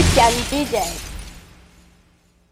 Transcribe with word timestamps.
Christian 0.00 0.32
DJ. 0.48 1.09